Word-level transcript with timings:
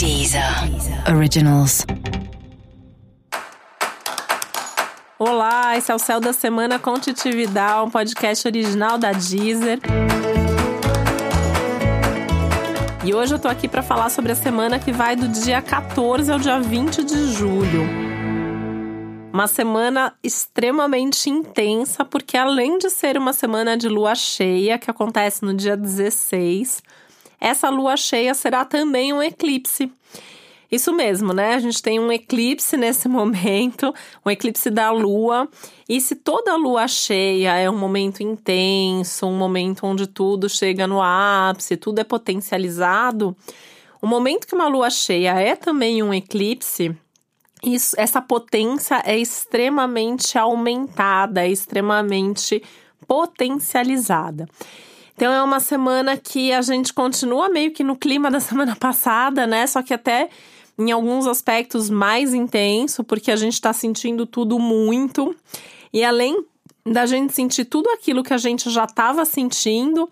Deezer 0.00 0.42
Originals. 1.14 1.84
Olá, 5.18 5.76
esse 5.76 5.92
é 5.92 5.94
o 5.94 5.98
Céu 5.98 6.18
da 6.18 6.32
Semana 6.32 6.78
com 6.78 6.94
Titi 6.98 7.30
Vidal, 7.30 7.84
um 7.84 7.90
podcast 7.90 8.48
original 8.48 8.96
da 8.96 9.12
Deezer. 9.12 9.78
E 13.04 13.12
hoje 13.12 13.34
eu 13.34 13.38
tô 13.38 13.46
aqui 13.46 13.68
para 13.68 13.82
falar 13.82 14.08
sobre 14.08 14.32
a 14.32 14.34
semana 14.34 14.78
que 14.78 14.90
vai 14.90 15.14
do 15.14 15.28
dia 15.28 15.60
14 15.60 16.32
ao 16.32 16.38
dia 16.38 16.58
20 16.58 17.04
de 17.04 17.34
julho. 17.34 17.86
Uma 19.30 19.46
semana 19.46 20.14
extremamente 20.24 21.28
intensa, 21.28 22.06
porque 22.06 22.38
além 22.38 22.78
de 22.78 22.88
ser 22.88 23.18
uma 23.18 23.34
semana 23.34 23.76
de 23.76 23.86
lua 23.86 24.14
cheia, 24.14 24.78
que 24.78 24.90
acontece 24.90 25.44
no 25.44 25.52
dia 25.52 25.76
16, 25.76 26.82
essa 27.40 27.68
lua 27.68 27.96
cheia 27.96 28.34
será 28.34 28.64
também 28.64 29.12
um 29.12 29.22
eclipse. 29.22 29.90
Isso 30.70 30.92
mesmo, 30.92 31.32
né? 31.32 31.54
A 31.54 31.58
gente 31.58 31.82
tem 31.82 31.98
um 31.98 32.12
eclipse 32.12 32.76
nesse 32.76 33.08
momento, 33.08 33.92
um 34.24 34.30
eclipse 34.30 34.70
da 34.70 34.92
lua. 34.92 35.48
E 35.88 36.00
se 36.00 36.14
toda 36.14 36.54
lua 36.56 36.86
cheia 36.86 37.56
é 37.56 37.68
um 37.68 37.76
momento 37.76 38.22
intenso, 38.22 39.26
um 39.26 39.36
momento 39.36 39.84
onde 39.84 40.06
tudo 40.06 40.48
chega 40.48 40.86
no 40.86 41.02
ápice, 41.02 41.76
tudo 41.76 41.98
é 41.98 42.04
potencializado, 42.04 43.36
o 44.00 44.06
momento 44.06 44.46
que 44.46 44.54
uma 44.54 44.68
lua 44.68 44.88
cheia 44.88 45.38
é 45.38 45.54
também 45.54 46.02
um 46.02 46.14
eclipse, 46.14 46.96
isso, 47.62 47.94
essa 47.98 48.22
potência 48.22 49.02
é 49.04 49.18
extremamente 49.18 50.38
aumentada, 50.38 51.44
é 51.44 51.50
extremamente 51.50 52.62
potencializada. 53.06 54.48
Então 55.20 55.34
é 55.34 55.42
uma 55.42 55.60
semana 55.60 56.16
que 56.16 56.50
a 56.50 56.62
gente 56.62 56.94
continua 56.94 57.50
meio 57.50 57.72
que 57.72 57.84
no 57.84 57.94
clima 57.94 58.30
da 58.30 58.40
semana 58.40 58.74
passada, 58.74 59.46
né? 59.46 59.66
Só 59.66 59.82
que 59.82 59.92
até 59.92 60.30
em 60.78 60.90
alguns 60.90 61.26
aspectos 61.26 61.90
mais 61.90 62.32
intenso, 62.32 63.04
porque 63.04 63.30
a 63.30 63.36
gente 63.36 63.52
está 63.52 63.70
sentindo 63.70 64.24
tudo 64.24 64.58
muito. 64.58 65.36
E 65.92 66.02
além 66.02 66.42
da 66.86 67.04
gente 67.04 67.34
sentir 67.34 67.66
tudo 67.66 67.90
aquilo 67.90 68.22
que 68.22 68.32
a 68.32 68.38
gente 68.38 68.70
já 68.70 68.84
estava 68.84 69.26
sentindo, 69.26 70.08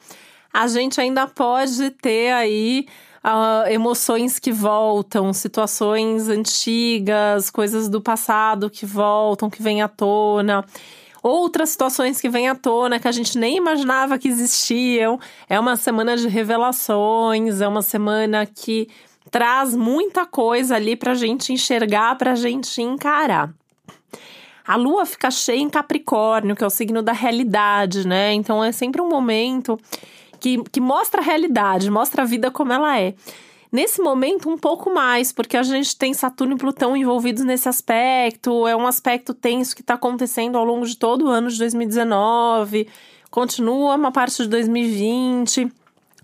a 0.52 0.66
gente 0.66 1.00
ainda 1.00 1.26
pode 1.26 1.88
ter 2.02 2.30
aí 2.34 2.86
uh, 3.24 3.66
emoções 3.70 4.38
que 4.38 4.52
voltam, 4.52 5.32
situações 5.32 6.28
antigas, 6.28 7.48
coisas 7.48 7.88
do 7.88 8.02
passado 8.02 8.68
que 8.68 8.84
voltam, 8.84 9.48
que 9.48 9.62
vêm 9.62 9.80
à 9.80 9.88
tona 9.88 10.62
outras 11.22 11.70
situações 11.70 12.20
que 12.20 12.28
vêm 12.28 12.48
à 12.48 12.54
tona 12.54 12.98
que 12.98 13.08
a 13.08 13.12
gente 13.12 13.38
nem 13.38 13.56
imaginava 13.56 14.18
que 14.18 14.28
existiam. 14.28 15.18
É 15.48 15.58
uma 15.58 15.76
semana 15.76 16.16
de 16.16 16.28
revelações, 16.28 17.60
é 17.60 17.68
uma 17.68 17.82
semana 17.82 18.46
que 18.46 18.88
traz 19.30 19.74
muita 19.74 20.24
coisa 20.26 20.76
ali 20.76 20.96
para 20.96 21.12
a 21.12 21.14
gente 21.14 21.52
enxergar, 21.52 22.16
para 22.16 22.32
a 22.32 22.36
gente 22.36 22.80
encarar. 22.80 23.50
A 24.66 24.76
lua 24.76 25.06
fica 25.06 25.30
cheia 25.30 25.60
em 25.60 25.70
Capricórnio, 25.70 26.54
que 26.54 26.62
é 26.62 26.66
o 26.66 26.70
signo 26.70 27.02
da 27.02 27.12
realidade, 27.12 28.06
né? 28.06 28.34
Então 28.34 28.62
é 28.62 28.70
sempre 28.70 29.00
um 29.00 29.08
momento 29.08 29.80
que, 30.38 30.62
que 30.64 30.80
mostra 30.80 31.20
a 31.20 31.24
realidade, 31.24 31.90
mostra 31.90 32.22
a 32.22 32.26
vida 32.26 32.50
como 32.50 32.72
ela 32.72 32.98
é. 32.98 33.14
Nesse 33.70 34.00
momento, 34.00 34.48
um 34.48 34.56
pouco 34.56 34.92
mais, 34.92 35.30
porque 35.30 35.56
a 35.56 35.62
gente 35.62 35.94
tem 35.96 36.14
Saturno 36.14 36.54
e 36.54 36.58
Plutão 36.58 36.96
envolvidos 36.96 37.44
nesse 37.44 37.68
aspecto, 37.68 38.66
é 38.66 38.74
um 38.74 38.86
aspecto 38.86 39.34
tenso 39.34 39.76
que 39.76 39.82
está 39.82 39.94
acontecendo 39.94 40.56
ao 40.56 40.64
longo 40.64 40.86
de 40.86 40.96
todo 40.96 41.26
o 41.26 41.28
ano 41.28 41.48
de 41.48 41.58
2019, 41.58 42.88
continua 43.30 43.94
uma 43.94 44.10
parte 44.10 44.42
de 44.42 44.48
2020, 44.48 45.70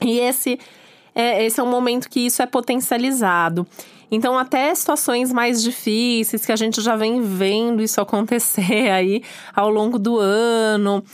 e 0.01 0.19
esse 0.19 0.59
é, 1.15 1.45
esse 1.45 1.61
é 1.61 1.63
um 1.63 1.71
momento 1.71 2.09
que 2.09 2.21
isso 2.21 2.43
é 2.43 2.47
potencializado. 2.47 3.67
Então, 4.11 4.39
até 4.39 4.75
situações 4.75 5.33
mais 5.33 5.63
difíceis 5.63 6.45
que 6.45 6.53
a 6.53 6.57
gente 6.57 6.81
já 6.81 6.97
vem 6.97 7.21
vendo 7.23 7.83
isso 7.83 8.01
acontecer 8.01 8.91
aí 8.91 9.23
ao 9.55 9.71
longo 9.71 9.99
do 9.99 10.19
ano 10.19 11.05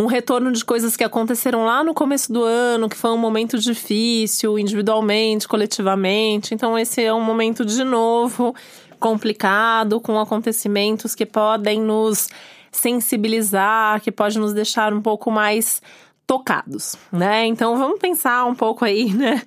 um 0.00 0.06
retorno 0.06 0.50
de 0.50 0.64
coisas 0.64 0.96
que 0.96 1.04
aconteceram 1.04 1.64
lá 1.64 1.84
no 1.84 1.92
começo 1.92 2.32
do 2.32 2.42
ano, 2.42 2.88
que 2.88 2.96
foi 2.96 3.10
um 3.10 3.18
momento 3.18 3.58
difícil, 3.58 4.58
individualmente, 4.58 5.46
coletivamente. 5.46 6.54
Então, 6.54 6.78
esse 6.78 7.02
é 7.02 7.12
um 7.12 7.20
momento 7.20 7.64
de 7.64 7.84
novo 7.84 8.54
complicado, 8.98 10.00
com 10.00 10.18
acontecimentos 10.18 11.14
que 11.14 11.26
podem 11.26 11.80
nos 11.80 12.28
sensibilizar, 12.70 14.00
que 14.00 14.12
pode 14.12 14.38
nos 14.38 14.52
deixar 14.52 14.92
um 14.92 15.02
pouco 15.02 15.30
mais 15.30 15.82
tocados, 16.26 16.96
né? 17.10 17.46
Então, 17.46 17.76
vamos 17.76 17.98
pensar 17.98 18.44
um 18.44 18.54
pouco 18.54 18.84
aí, 18.84 19.12
né? 19.12 19.42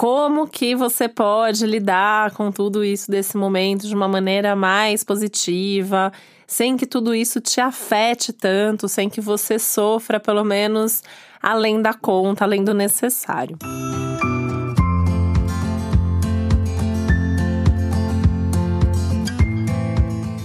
Como 0.00 0.48
que 0.48 0.74
você 0.74 1.10
pode 1.10 1.66
lidar 1.66 2.30
com 2.30 2.50
tudo 2.50 2.82
isso 2.82 3.10
desse 3.10 3.36
momento 3.36 3.86
de 3.86 3.94
uma 3.94 4.08
maneira 4.08 4.56
mais 4.56 5.04
positiva, 5.04 6.10
sem 6.46 6.74
que 6.74 6.86
tudo 6.86 7.14
isso 7.14 7.38
te 7.38 7.60
afete 7.60 8.32
tanto, 8.32 8.88
sem 8.88 9.10
que 9.10 9.20
você 9.20 9.58
sofra 9.58 10.18
pelo 10.18 10.42
menos 10.42 11.02
além 11.42 11.82
da 11.82 11.92
conta, 11.92 12.46
além 12.46 12.64
do 12.64 12.72
necessário. 12.72 13.58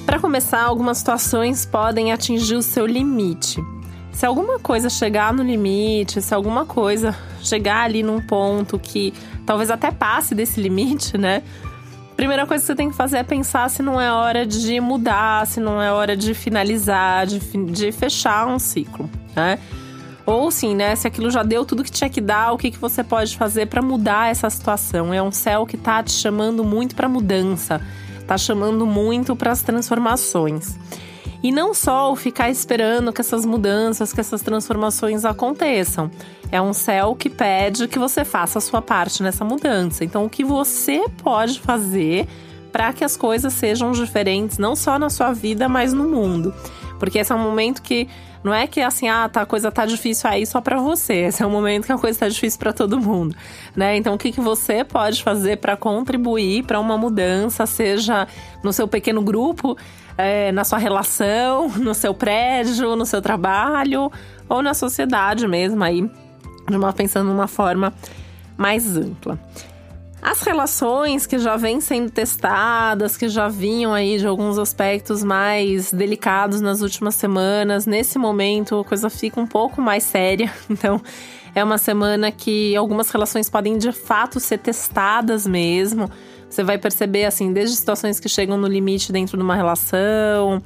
Para 0.05 0.19
começar, 0.19 0.63
algumas 0.63 0.97
situações 0.97 1.65
podem 1.65 2.11
atingir 2.11 2.57
o 2.57 2.61
seu 2.61 2.85
limite. 2.85 3.63
Se 4.15 4.25
alguma 4.25 4.59
coisa 4.59 4.89
chegar 4.89 5.33
no 5.33 5.43
limite, 5.43 6.21
se 6.21 6.33
alguma 6.33 6.65
coisa 6.65 7.13
chegar 7.43 7.83
ali 7.83 8.01
num 8.01 8.21
ponto 8.21 8.79
que 8.79 9.13
talvez 9.45 9.69
até 9.69 9.91
passe 9.91 10.33
desse 10.33 10.59
limite, 10.61 11.17
né? 11.17 11.43
primeira 12.15 12.45
coisa 12.45 12.61
que 12.61 12.67
você 12.67 12.75
tem 12.75 12.89
que 12.89 12.95
fazer 12.95 13.17
é 13.17 13.23
pensar 13.23 13.69
se 13.69 13.83
não 13.83 13.99
é 13.99 14.09
hora 14.09 14.45
de 14.45 14.79
mudar, 14.79 15.45
se 15.45 15.59
não 15.59 15.81
é 15.81 15.91
hora 15.91 16.15
de 16.15 16.33
finalizar, 16.33 17.27
de, 17.27 17.39
de 17.39 17.91
fechar 17.91 18.47
um 18.47 18.57
ciclo, 18.57 19.09
né? 19.35 19.59
Ou 20.25 20.49
sim, 20.49 20.73
né? 20.73 20.95
Se 20.95 21.05
aquilo 21.05 21.29
já 21.29 21.43
deu 21.43 21.65
tudo 21.65 21.83
que 21.83 21.91
tinha 21.91 22.09
que 22.09 22.21
dar, 22.21 22.53
o 22.53 22.57
que, 22.57 22.71
que 22.71 22.79
você 22.79 23.03
pode 23.03 23.37
fazer 23.37 23.67
para 23.67 23.81
mudar 23.81 24.31
essa 24.31 24.49
situação? 24.49 25.13
É 25.13 25.21
um 25.21 25.29
céu 25.29 25.65
que 25.65 25.75
tá 25.75 26.01
te 26.01 26.13
chamando 26.13 26.63
muito 26.63 26.95
para 26.95 27.09
mudança, 27.09 27.81
tá 28.25 28.37
chamando 28.37 28.85
muito 28.85 29.35
para 29.35 29.51
as 29.51 29.61
transformações. 29.61 30.79
E 31.45 31.51
não 31.51 31.75
só 31.75 32.11
o 32.11 32.15
ficar 32.15 32.49
esperando 32.49 33.13
que 33.13 33.21
essas 33.21 33.45
mudanças, 33.45 34.11
que 34.11 34.19
essas 34.19 34.41
transformações 34.41 35.23
aconteçam. 35.23 36.09
É 36.51 36.59
um 36.59 36.73
céu 36.73 37.15
que 37.15 37.29
pede 37.29 37.87
que 37.87 37.99
você 37.99 38.25
faça 38.25 38.57
a 38.57 38.61
sua 38.61 38.81
parte 38.81 39.21
nessa 39.21 39.45
mudança. 39.45 40.03
Então, 40.03 40.25
o 40.25 40.29
que 40.29 40.43
você 40.43 41.05
pode 41.21 41.59
fazer 41.59 42.27
para 42.71 42.91
que 42.93 43.03
as 43.03 43.15
coisas 43.15 43.53
sejam 43.53 43.91
diferentes, 43.91 44.57
não 44.57 44.75
só 44.75 44.97
na 44.97 45.07
sua 45.07 45.33
vida, 45.33 45.69
mas 45.69 45.93
no 45.93 46.05
mundo. 46.05 46.51
Porque 46.97 47.19
esse 47.19 47.31
é 47.31 47.35
um 47.35 47.43
momento 47.43 47.83
que 47.83 48.07
não 48.43 48.51
é 48.51 48.65
que 48.65 48.81
assim, 48.81 49.07
ah, 49.07 49.29
tá, 49.29 49.41
a 49.41 49.45
coisa 49.45 49.71
tá 49.71 49.85
difícil 49.85 50.27
aí 50.27 50.47
só 50.47 50.59
para 50.59 50.79
você. 50.79 51.13
Esse 51.13 51.43
é 51.43 51.45
um 51.45 51.51
momento 51.51 51.85
que 51.85 51.91
a 51.91 51.97
coisa 51.99 52.21
tá 52.21 52.27
difícil 52.27 52.57
para 52.57 52.73
todo 52.73 52.99
mundo, 52.99 53.35
né? 53.75 53.95
Então, 53.97 54.15
o 54.15 54.17
que, 54.17 54.31
que 54.31 54.41
você 54.41 54.83
pode 54.83 55.21
fazer 55.21 55.57
para 55.57 55.77
contribuir 55.77 56.63
para 56.63 56.79
uma 56.79 56.97
mudança, 56.97 57.67
seja 57.67 58.27
no 58.63 58.73
seu 58.73 58.87
pequeno 58.87 59.21
grupo, 59.21 59.77
é, 60.17 60.51
na 60.51 60.63
sua 60.63 60.77
relação, 60.77 61.69
no 61.69 61.93
seu 61.93 62.13
prédio, 62.13 62.95
no 62.95 63.05
seu 63.05 63.21
trabalho 63.21 64.11
ou 64.47 64.61
na 64.61 64.73
sociedade 64.73 65.47
mesmo 65.47 65.83
aí, 65.83 66.09
de 66.69 66.75
uma, 66.75 66.93
pensando 66.93 67.27
numa 67.27 67.47
forma 67.47 67.93
mais 68.57 68.95
ampla. 68.97 69.39
As 70.25 70.41
relações 70.41 71.27
que 71.27 71.37
já 71.37 71.55
vêm 71.55 71.79
sendo 71.79 72.09
testadas, 72.09 73.15
que 73.15 73.29
já 73.29 73.47
vinham 73.47 73.93
aí 73.93 74.17
de 74.17 74.25
alguns 74.25 74.57
aspectos 74.57 75.23
mais 75.23 75.93
delicados 75.93 76.61
nas 76.61 76.81
últimas 76.81 77.13
semanas, 77.13 77.85
nesse 77.85 78.17
momento 78.17 78.79
a 78.79 78.83
coisa 78.83 79.07
fica 79.07 79.39
um 79.39 79.45
pouco 79.45 79.79
mais 79.79 80.03
séria. 80.03 80.51
Então, 80.67 80.99
é 81.53 81.63
uma 81.63 81.77
semana 81.77 82.31
que 82.31 82.75
algumas 82.75 83.11
relações 83.11 83.51
podem 83.51 83.77
de 83.77 83.91
fato 83.91 84.39
ser 84.39 84.57
testadas 84.57 85.45
mesmo. 85.45 86.09
Você 86.49 86.63
vai 86.63 86.79
perceber, 86.79 87.25
assim, 87.25 87.53
desde 87.53 87.75
situações 87.75 88.19
que 88.19 88.27
chegam 88.27 88.57
no 88.57 88.67
limite 88.67 89.11
dentro 89.11 89.37
de 89.37 89.43
uma 89.43 89.55
relação, 89.55 90.59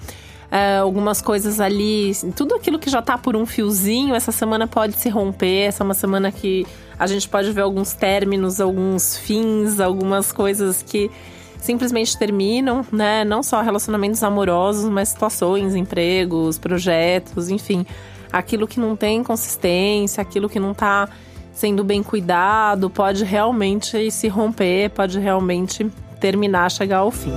é, 0.50 0.78
algumas 0.78 1.22
coisas 1.22 1.60
ali, 1.60 2.14
tudo 2.34 2.56
aquilo 2.56 2.80
que 2.80 2.90
já 2.90 3.02
tá 3.02 3.18
por 3.18 3.36
um 3.36 3.46
fiozinho, 3.46 4.16
essa 4.16 4.32
semana 4.32 4.68
pode 4.68 4.98
se 4.98 5.10
romper. 5.10 5.68
Essa 5.68 5.84
é 5.84 5.86
uma 5.86 5.94
semana 5.94 6.32
que 6.32 6.66
a 7.00 7.08
gente 7.08 7.30
pode 7.30 7.52
ver 7.54 7.62
alguns 7.62 7.94
términos, 7.94 8.60
alguns 8.60 9.18
fins, 9.18 9.80
algumas 9.80 10.34
coisas 10.34 10.84
que 10.84 11.10
simplesmente 11.58 12.18
terminam, 12.18 12.86
né? 12.92 13.24
Não 13.24 13.42
só 13.42 13.62
relacionamentos 13.62 14.22
amorosos, 14.22 14.90
mas 14.90 15.10
situações, 15.10 15.76
empregos, 15.76 16.60
projetos, 16.60 17.50
enfim. 17.50 17.86
Aquilo 18.32 18.68
que 18.68 18.80
não 18.80 18.96
tem 18.96 19.24
consistência, 19.24 20.22
aquilo 20.22 20.50
que 20.50 20.60
não 20.60 20.74
tá 20.74 21.08
sendo 21.54 21.84
bem 21.84 22.04
cuidado, 22.04 22.90
pode 22.90 23.24
realmente 23.24 24.12
se 24.12 24.28
romper, 24.28 24.90
pode 24.90 25.20
realmente 25.20 25.90
terminar, 26.20 26.70
chegar 26.70 27.00
ao 27.00 27.12
fim. 27.12 27.34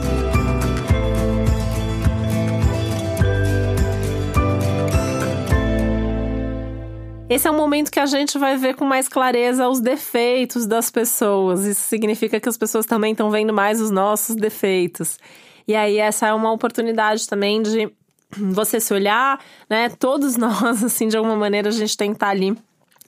Esse 7.32 7.48
é 7.48 7.50
um 7.50 7.56
momento 7.56 7.90
que 7.90 7.98
a 7.98 8.04
gente 8.04 8.36
vai 8.36 8.58
ver 8.58 8.76
com 8.76 8.84
mais 8.84 9.08
clareza 9.08 9.66
os 9.66 9.80
defeitos 9.80 10.66
das 10.66 10.90
pessoas. 10.90 11.64
Isso 11.64 11.80
significa 11.80 12.38
que 12.38 12.46
as 12.46 12.58
pessoas 12.58 12.84
também 12.84 13.12
estão 13.12 13.30
vendo 13.30 13.54
mais 13.54 13.80
os 13.80 13.90
nossos 13.90 14.36
defeitos. 14.36 15.18
E 15.66 15.74
aí, 15.74 15.96
essa 15.96 16.26
é 16.26 16.34
uma 16.34 16.52
oportunidade 16.52 17.26
também 17.26 17.62
de 17.62 17.90
você 18.36 18.78
se 18.78 18.92
olhar, 18.92 19.40
né? 19.66 19.88
Todos 19.88 20.36
nós, 20.36 20.84
assim, 20.84 21.08
de 21.08 21.16
alguma 21.16 21.34
maneira, 21.34 21.70
a 21.70 21.72
gente 21.72 21.96
tem 21.96 22.10
que 22.10 22.16
estar 22.16 22.28
ali 22.28 22.54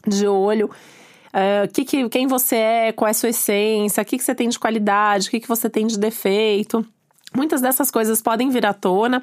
de 0.08 0.26
olho. 0.26 0.70
Uh, 1.28 1.70
que, 1.70 1.84
que, 1.84 2.08
quem 2.08 2.26
você 2.26 2.56
é, 2.56 2.92
qual 2.92 3.08
é 3.08 3.10
a 3.10 3.14
sua 3.14 3.28
essência, 3.28 4.02
o 4.02 4.06
que, 4.06 4.16
que 4.16 4.24
você 4.24 4.34
tem 4.34 4.48
de 4.48 4.58
qualidade, 4.58 5.28
o 5.28 5.30
que, 5.32 5.40
que 5.40 5.48
você 5.48 5.68
tem 5.68 5.86
de 5.86 5.98
defeito. 5.98 6.82
Muitas 7.36 7.60
dessas 7.60 7.90
coisas 7.90 8.22
podem 8.22 8.48
vir 8.48 8.64
à 8.64 8.72
tona 8.72 9.22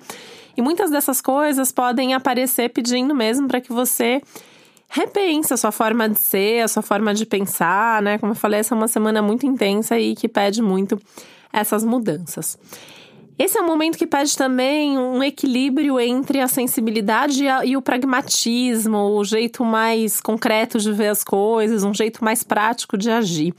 e 0.56 0.62
muitas 0.62 0.92
dessas 0.92 1.22
coisas 1.22 1.72
podem 1.72 2.14
aparecer 2.14 2.70
pedindo 2.70 3.16
mesmo 3.16 3.48
para 3.48 3.60
que 3.60 3.74
você 3.74 4.22
repensa 4.92 5.54
a 5.54 5.58
sua 5.58 5.72
forma 5.72 6.10
de 6.10 6.20
ser, 6.20 6.62
a 6.62 6.68
sua 6.68 6.84
forma 6.84 7.14
de 7.14 7.26
pensar, 7.26 8.02
né? 8.02 8.18
Como 8.18 8.34
eu 8.34 8.36
falei, 8.36 8.60
essa 8.60 8.76
é 8.76 8.78
uma 8.78 8.90
semana 8.90 9.22
muito 9.22 9.46
intensa 9.46 9.98
e 9.98 10.14
que 10.16 10.28
pede 10.28 10.62
muito 10.62 11.00
essas 11.52 11.86
mudanças. 11.86 12.60
Esse 13.40 13.58
é 13.58 13.62
um 13.62 13.66
momento 13.66 13.98
que 13.98 14.06
pede 14.06 14.36
também 14.38 15.00
um 15.00 15.24
equilíbrio 15.24 16.00
entre 16.00 16.42
a 16.42 16.48
sensibilidade 16.48 17.44
e, 17.64 17.76
o 17.78 17.82
pragmatismo, 17.82 18.98
o 18.98 19.24
jeito 19.24 19.64
mais 19.64 20.20
concreto 20.20 20.78
de 20.78 20.92
ver 20.92 21.08
as 21.08 21.24
coisas, 21.24 21.84
um 21.84 21.94
jeito 21.94 22.24
mais 22.24 22.44
prático 22.44 22.98
de 22.98 23.10
agir. 23.10 23.54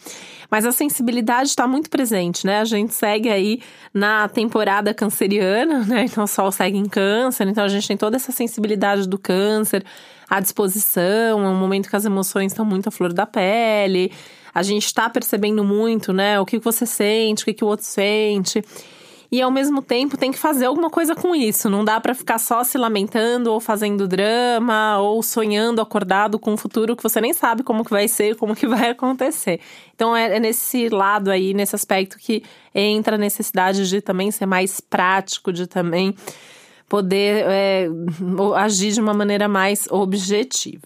Mas 0.50 0.66
a 0.66 0.70
sensibilidade 0.70 1.48
está 1.48 1.66
muito 1.66 1.88
presente, 1.88 2.46
né? 2.46 2.60
A 2.60 2.64
gente 2.64 2.92
segue 2.92 3.30
aí 3.30 3.60
na 3.92 4.28
temporada 4.28 4.92
canceriana, 4.92 5.80
né? 5.80 6.04
Então 6.04 6.24
o 6.24 6.28
Sol 6.28 6.52
segue 6.52 6.76
em 6.76 6.86
câncer, 6.86 7.48
então 7.48 7.64
a 7.64 7.68
gente 7.68 7.88
tem 7.88 7.96
toda 7.96 8.16
essa 8.16 8.30
sensibilidade 8.30 9.08
do 9.08 9.18
câncer 9.18 9.82
à 10.32 10.40
disposição, 10.40 11.44
é 11.44 11.48
um 11.48 11.54
momento 11.54 11.90
que 11.90 11.96
as 11.96 12.06
emoções 12.06 12.52
estão 12.52 12.64
muito 12.64 12.88
à 12.88 12.90
flor 12.90 13.12
da 13.12 13.26
pele. 13.26 14.10
A 14.54 14.62
gente 14.62 14.86
está 14.86 15.10
percebendo 15.10 15.62
muito, 15.62 16.10
né? 16.10 16.40
O 16.40 16.46
que 16.46 16.58
você 16.58 16.86
sente, 16.86 17.42
o 17.42 17.54
que, 17.54 17.62
o 17.62 17.66
outro 17.66 17.84
sente 17.84 18.64
e 19.30 19.42
ao 19.42 19.50
mesmo 19.50 19.82
tempo 19.82 20.16
tem 20.16 20.32
que 20.32 20.38
fazer 20.38 20.64
alguma 20.64 20.88
coisa 20.88 21.14
com 21.14 21.34
isso. 21.34 21.68
Não 21.68 21.84
dá 21.84 22.00
para 22.00 22.14
ficar 22.14 22.38
só 22.38 22.64
se 22.64 22.78
lamentando 22.78 23.52
ou 23.52 23.60
fazendo 23.60 24.08
drama 24.08 24.98
ou 25.00 25.22
sonhando 25.22 25.82
acordado 25.82 26.38
com 26.38 26.54
um 26.54 26.56
futuro 26.56 26.96
que 26.96 27.02
você 27.02 27.20
nem 27.20 27.34
sabe 27.34 27.62
como 27.62 27.84
que 27.84 27.90
vai 27.90 28.08
ser, 28.08 28.34
como 28.36 28.56
que 28.56 28.66
vai 28.68 28.88
acontecer. 28.88 29.60
Então 29.94 30.16
é, 30.16 30.36
é 30.36 30.40
nesse 30.40 30.88
lado 30.88 31.30
aí, 31.30 31.52
nesse 31.52 31.74
aspecto 31.74 32.16
que 32.18 32.42
entra 32.74 33.16
a 33.16 33.18
necessidade 33.18 33.86
de 33.86 34.00
também 34.00 34.30
ser 34.30 34.46
mais 34.46 34.80
prático, 34.80 35.52
de 35.52 35.66
também 35.66 36.14
poder 36.92 37.46
é, 37.48 37.88
agir 38.54 38.92
de 38.92 39.00
uma 39.00 39.14
maneira 39.14 39.48
mais 39.48 39.88
objetiva. 39.90 40.82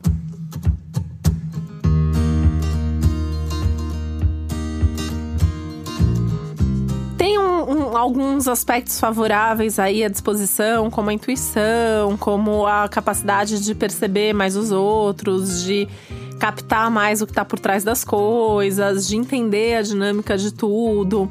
um, 7.69 7.97
alguns 7.97 8.47
aspectos 8.47 9.01
favoráveis 9.01 9.81
aí 9.81 10.05
à 10.05 10.09
disposição, 10.09 10.89
como 10.89 11.11
a 11.11 11.13
intuição, 11.13 12.17
como 12.17 12.65
a 12.65 12.89
capacidade 12.89 13.61
de 13.65 13.75
perceber 13.75 14.33
mais 14.33 14.55
os 14.55 14.71
outros, 14.71 15.65
de 15.65 15.89
captar 16.39 16.89
mais 16.89 17.21
o 17.21 17.27
que 17.27 17.33
está 17.33 17.45
por 17.45 17.59
trás 17.59 17.83
das 17.83 18.05
coisas, 18.05 19.09
de 19.09 19.17
entender 19.17 19.75
a 19.75 19.83
dinâmica 19.83 20.39
de 20.39 20.53
tudo, 20.53 21.29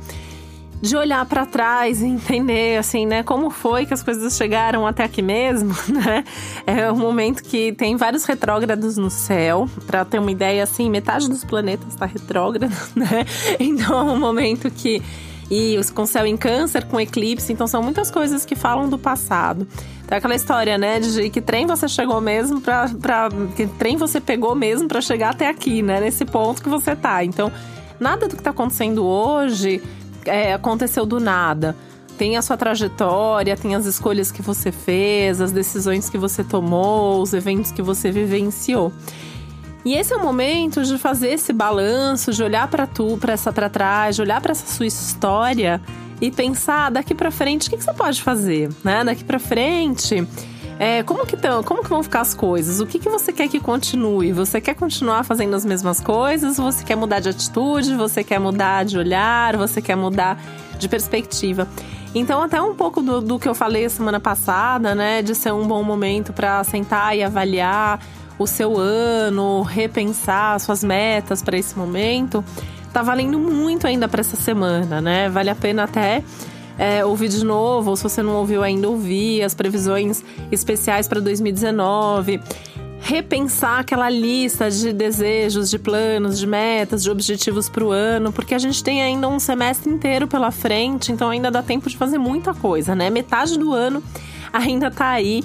de 0.81 0.95
olhar 0.95 1.25
para 1.25 1.45
trás 1.45 2.01
e 2.01 2.05
entender 2.05 2.77
assim, 2.77 3.05
né, 3.05 3.23
como 3.23 3.49
foi 3.49 3.85
que 3.85 3.93
as 3.93 4.03
coisas 4.03 4.35
chegaram 4.35 4.85
até 4.85 5.03
aqui 5.03 5.21
mesmo, 5.21 5.73
né? 5.89 6.23
É 6.67 6.91
um 6.91 6.97
momento 6.97 7.43
que 7.43 7.71
tem 7.73 7.95
vários 7.95 8.25
retrógrados 8.25 8.97
no 8.97 9.09
céu, 9.09 9.69
para 9.87 10.05
ter 10.05 10.19
uma 10.19 10.31
ideia 10.31 10.63
assim, 10.63 10.89
metade 10.89 11.27
dos 11.27 11.43
planetas 11.43 11.87
está 11.89 12.05
retrógrado, 12.05 12.75
né? 12.95 13.25
Então 13.59 13.97
é 13.97 14.11
um 14.11 14.19
momento 14.19 14.69
que 14.69 15.01
e 15.49 15.79
com 15.93 16.03
o 16.03 16.07
céu 16.07 16.25
em 16.25 16.35
câncer, 16.35 16.85
com 16.85 16.99
eclipse, 16.99 17.53
então 17.53 17.67
são 17.67 17.83
muitas 17.83 18.09
coisas 18.09 18.43
que 18.43 18.55
falam 18.55 18.89
do 18.89 18.97
passado. 18.97 19.67
Então, 20.03 20.17
aquela 20.17 20.35
história, 20.35 20.77
né, 20.77 20.99
de 20.99 21.29
que 21.29 21.41
trem 21.41 21.65
você 21.65 21.87
chegou 21.87 22.19
mesmo 22.21 22.61
pra 22.61 22.87
que 23.55 23.67
trem 23.67 23.97
você 23.97 24.19
pegou 24.19 24.55
mesmo 24.55 24.87
para 24.87 25.01
chegar 25.01 25.31
até 25.31 25.47
aqui, 25.47 25.81
né, 25.81 25.99
nesse 25.99 26.25
ponto 26.25 26.61
que 26.61 26.69
você 26.69 26.95
tá. 26.95 27.23
Então, 27.23 27.51
nada 27.99 28.27
do 28.27 28.35
que 28.35 28.41
tá 28.41 28.51
acontecendo 28.51 29.05
hoje 29.05 29.81
é, 30.25 30.53
aconteceu 30.53 31.05
do 31.05 31.19
nada. 31.19 31.75
Tem 32.17 32.37
a 32.37 32.41
sua 32.41 32.55
trajetória, 32.55 33.57
tem 33.57 33.75
as 33.75 33.85
escolhas 33.85 34.31
que 34.31 34.41
você 34.41 34.71
fez, 34.71 35.41
as 35.41 35.51
decisões 35.51 36.09
que 36.09 36.17
você 36.17 36.43
tomou, 36.43 37.21
os 37.21 37.33
eventos 37.33 37.71
que 37.71 37.81
você 37.81 38.09
vivenciou. 38.09 38.91
E 39.83 39.93
esse 39.93 40.13
é 40.13 40.17
o 40.17 40.23
momento 40.23 40.83
de 40.83 40.97
fazer 40.97 41.29
esse 41.29 41.53
balanço, 41.53 42.31
de 42.31 42.41
olhar 42.41 42.67
para 42.67 42.87
tu, 42.87 43.17
para 43.17 43.33
essa 43.33 43.53
para 43.53 43.69
trás, 43.69 44.15
de 44.15 44.21
olhar 44.21 44.41
para 44.41 44.51
essa 44.51 44.65
sua 44.65 44.87
história 44.87 45.79
e 46.19 46.31
pensar 46.31 46.89
daqui 46.89 47.13
para 47.13 47.29
frente 47.29 47.67
o 47.67 47.69
que, 47.69 47.77
que, 47.77 47.83
você 47.83 47.93
pode 47.93 48.21
fazer, 48.23 48.69
né? 48.83 49.03
Daqui 49.03 49.23
para 49.23 49.37
frente. 49.37 50.27
É, 50.77 51.03
como 51.03 51.25
que 51.25 51.37
tão, 51.37 51.63
como 51.63 51.83
que 51.83 51.89
vão 51.89 52.03
ficar 52.03 52.21
as 52.21 52.33
coisas? 52.33 52.81
O 52.81 52.85
que, 52.85 52.99
que 52.99 53.09
você 53.09 53.31
quer 53.31 53.47
que 53.47 53.59
continue? 53.59 54.33
Você 54.33 54.59
quer 54.59 54.75
continuar 54.75 55.23
fazendo 55.23 55.55
as 55.55 55.63
mesmas 55.63 56.01
coisas? 56.01 56.57
Você 56.57 56.83
quer 56.83 56.97
mudar 56.97 57.21
de 57.21 57.29
atitude? 57.29 57.95
Você 57.95 58.23
quer 58.23 58.39
mudar 58.39 58.83
de 58.83 58.97
olhar? 58.97 59.55
Você 59.55 59.81
quer 59.81 59.95
mudar 59.95 60.37
de 60.77 60.89
perspectiva? 60.89 61.67
Então, 62.13 62.41
até 62.41 62.61
um 62.61 62.75
pouco 62.75 63.01
do, 63.01 63.21
do 63.21 63.39
que 63.39 63.47
eu 63.47 63.55
falei 63.55 63.87
semana 63.87 64.19
passada, 64.19 64.93
né? 64.93 65.21
De 65.21 65.33
ser 65.33 65.53
um 65.53 65.65
bom 65.65 65.81
momento 65.81 66.33
para 66.33 66.61
sentar 66.65 67.15
e 67.15 67.23
avaliar 67.23 67.99
o 68.37 68.45
seu 68.45 68.77
ano, 68.77 69.61
repensar 69.61 70.59
suas 70.59 70.83
metas 70.83 71.41
para 71.41 71.57
esse 71.57 71.77
momento, 71.77 72.43
tá 72.91 73.01
valendo 73.01 73.39
muito 73.39 73.87
ainda 73.87 74.07
para 74.07 74.21
essa 74.21 74.35
semana, 74.35 74.99
né? 74.99 75.29
Vale 75.29 75.49
a 75.49 75.55
pena 75.55 75.83
até 75.83 76.21
é, 76.77 77.03
ouvir 77.05 77.29
de 77.29 77.43
novo, 77.43 77.91
ou 77.91 77.95
se 77.95 78.03
você 78.03 78.21
não 78.21 78.35
ouviu 78.35 78.63
ainda, 78.63 78.89
ouvir 78.89 79.43
as 79.43 79.53
previsões 79.53 80.23
especiais 80.51 81.07
para 81.07 81.19
2019 81.19 82.39
repensar 83.05 83.81
aquela 83.81 84.09
lista 84.09 84.67
de 84.71 84.91
desejos, 84.91 85.69
de 85.69 85.77
planos, 85.77 86.39
de 86.39 86.47
metas, 86.47 87.03
de 87.03 87.11
objetivos 87.11 87.69
para 87.69 87.83
o 87.85 87.91
ano, 87.91 88.33
porque 88.33 88.55
a 88.55 88.57
gente 88.57 88.83
tem 88.83 88.99
ainda 88.99 89.27
um 89.27 89.39
semestre 89.39 89.91
inteiro 89.91 90.27
pela 90.27 90.49
frente, 90.49 91.11
então 91.11 91.29
ainda 91.29 91.51
dá 91.51 91.61
tempo 91.61 91.87
de 91.87 91.95
fazer 91.95 92.17
muita 92.17 92.51
coisa, 92.51 92.95
né? 92.95 93.11
Metade 93.11 93.59
do 93.59 93.73
ano 93.73 94.01
ainda 94.51 94.89
tá 94.89 95.09
aí 95.09 95.43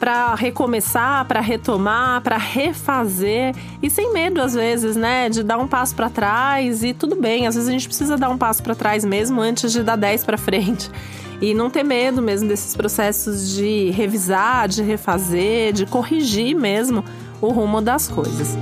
para 0.00 0.34
recomeçar, 0.34 1.26
para 1.26 1.40
retomar, 1.40 2.22
para 2.22 2.38
refazer 2.38 3.54
e 3.82 3.90
sem 3.90 4.14
medo 4.14 4.40
às 4.40 4.54
vezes, 4.54 4.96
né, 4.96 5.28
de 5.28 5.42
dar 5.42 5.58
um 5.58 5.68
passo 5.68 5.94
para 5.94 6.08
trás 6.08 6.82
e 6.82 6.94
tudo 6.94 7.14
bem, 7.14 7.46
às 7.46 7.54
vezes 7.54 7.68
a 7.68 7.72
gente 7.72 7.86
precisa 7.86 8.16
dar 8.16 8.30
um 8.30 8.38
passo 8.38 8.62
para 8.62 8.74
trás 8.74 9.04
mesmo 9.04 9.42
antes 9.42 9.70
de 9.70 9.82
dar 9.82 9.96
10 9.96 10.24
para 10.24 10.38
frente. 10.38 10.90
E 11.38 11.54
não 11.54 11.70
ter 11.70 11.82
medo 11.82 12.20
mesmo 12.22 12.48
desses 12.48 12.74
processos 12.74 13.54
de 13.54 13.90
revisar, 13.90 14.68
de 14.68 14.82
refazer, 14.82 15.72
de 15.72 15.86
corrigir 15.86 16.54
mesmo 16.54 17.04
o 17.40 17.48
rumo 17.48 17.80
das 17.80 18.08
coisas. 18.08 18.56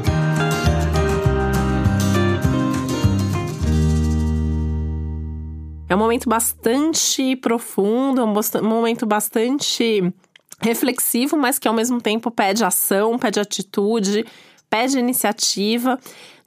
É 5.88 5.96
um 5.96 5.98
momento 5.98 6.28
bastante 6.28 7.34
profundo, 7.36 8.20
é 8.20 8.24
um 8.24 8.68
momento 8.68 9.06
bastante 9.06 10.12
reflexivo, 10.60 11.36
mas 11.36 11.58
que 11.58 11.68
ao 11.68 11.74
mesmo 11.74 12.00
tempo 12.00 12.30
pede 12.30 12.64
ação, 12.64 13.18
pede 13.18 13.40
atitude, 13.40 14.24
pede 14.68 14.98
iniciativa. 14.98 15.98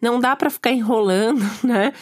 Não 0.01 0.19
dá 0.19 0.35
para 0.35 0.49
ficar 0.49 0.71
enrolando, 0.71 1.43
né? 1.63 1.93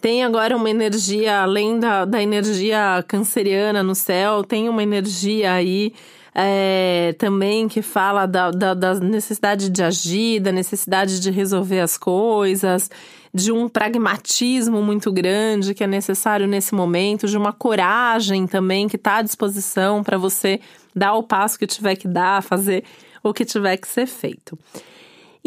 Tem 0.00 0.22
agora 0.22 0.56
uma 0.56 0.70
energia, 0.70 1.42
além 1.42 1.78
da, 1.80 2.04
da 2.04 2.22
energia 2.22 3.04
canceriana 3.08 3.82
no 3.82 3.96
céu, 3.96 4.44
tem 4.44 4.68
uma 4.68 4.82
energia 4.82 5.52
aí 5.52 5.92
é, 6.34 7.14
também 7.18 7.68
que 7.68 7.82
fala 7.82 8.26
da, 8.26 8.50
da, 8.50 8.74
da, 8.74 8.94
necessidade 8.94 9.70
de 9.70 9.82
agir, 9.82 10.40
da 10.40 10.52
necessidade 10.52 11.20
de 11.20 11.30
resolver 11.30 11.80
as 11.80 11.96
coisas, 11.96 12.90
de 13.32 13.52
um 13.52 13.68
pragmatismo 13.68 14.82
muito 14.82 15.12
grande 15.12 15.74
que 15.74 15.84
é 15.84 15.86
necessário 15.86 16.46
nesse 16.46 16.74
momento, 16.74 17.26
de 17.26 17.36
uma 17.36 17.52
coragem 17.52 18.46
também 18.46 18.88
que 18.88 18.96
está 18.96 19.16
à 19.16 19.22
disposição 19.22 20.02
para 20.02 20.18
você 20.18 20.60
dar 20.94 21.14
o 21.14 21.22
passo 21.22 21.58
que 21.58 21.66
tiver 21.66 21.96
que 21.96 22.08
dar, 22.08 22.42
fazer 22.42 22.84
o 23.22 23.32
que 23.32 23.44
tiver 23.44 23.76
que 23.76 23.88
ser 23.88 24.06
feito. 24.06 24.58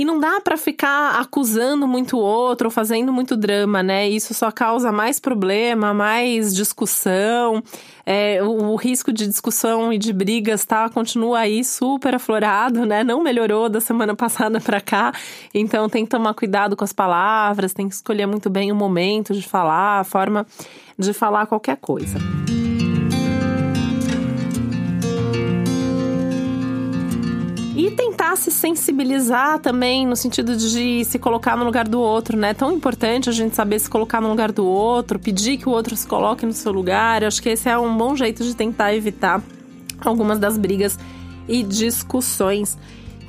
E 0.02 0.06
não 0.06 0.20
dá 0.20 0.42
para 0.42 0.58
ficar 0.58 1.20
acusando 1.22 1.88
muito 1.88 2.18
o 2.18 2.20
outro 2.20 2.70
ou 2.70 2.72
fazendo 2.72 3.14
muito 3.14 3.38
drama, 3.38 3.84
né? 3.84 4.10
Isso 4.10 4.34
só 4.34 4.50
causa 4.50 4.92
mais 4.92 5.20
problema, 5.20 5.94
mais 5.94 6.56
discussão. 6.56 7.64
É, 8.04 8.42
o, 8.42 8.72
o, 8.72 8.76
risco 8.76 9.14
de 9.14 9.28
discussão 9.28 9.94
e 9.94 10.00
de 10.00 10.12
brigas 10.12 10.66
tá 10.66 10.90
continua 10.90 11.42
aí 11.42 11.64
super 11.64 12.16
aflorado, 12.16 12.84
né? 12.84 13.04
Não 13.04 13.22
melhorou 13.22 13.70
da 13.70 13.80
semana 13.80 14.16
passada 14.18 14.60
para 14.60 14.82
cá. 14.82 15.14
Então 15.54 15.88
tem 15.88 16.04
que 16.04 16.10
tomar 16.10 16.34
cuidado 16.34 16.76
com 16.76 16.84
as 16.84 16.92
palavras, 16.92 17.72
tem 17.72 17.88
que 17.88 17.94
escolher 17.94 18.26
muito 18.26 18.50
bem 18.50 18.72
o 18.72 18.76
momento 18.76 19.36
de 19.36 19.48
falar, 19.48 20.00
a 20.00 20.04
forma 20.04 20.48
de 20.98 21.14
falar 21.14 21.46
qualquer 21.46 21.78
coisa. 21.78 22.18
Tentar 28.02 28.36
se 28.36 28.50
sensibilizar 28.50 29.60
também 29.60 30.08
no 30.08 30.16
sentido 30.16 30.56
de 30.58 31.06
se 31.06 31.20
colocar 31.20 31.56
no 31.56 31.64
lugar 31.64 31.88
do 31.88 32.00
outro, 32.02 32.36
né? 32.36 32.50
É 32.50 32.54
tão 32.54 32.72
importante 32.72 33.30
a 33.30 33.32
gente 33.32 33.56
saber 33.56 33.78
se 33.80 33.88
colocar 33.88 34.20
no 34.20 34.28
lugar 34.28 34.52
do 34.52 34.66
outro, 34.66 35.20
pedir 35.20 35.58
que 35.58 35.70
o 35.70 35.72
outro 35.72 35.96
se 35.96 36.08
coloque 36.08 36.44
no 36.44 36.52
seu 36.52 36.72
lugar. 36.72 37.22
Eu 37.22 37.28
acho 37.28 37.42
que 37.42 37.50
esse 37.50 37.70
é 37.70 37.78
um 37.78 37.96
bom 37.96 38.16
jeito 38.16 38.44
de 38.44 38.56
tentar 38.56 38.96
evitar 38.96 39.42
algumas 40.04 40.40
das 40.40 40.58
brigas 40.58 40.98
e 41.48 41.62
discussões 41.62 42.76